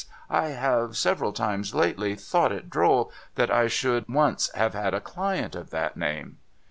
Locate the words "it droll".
2.51-3.11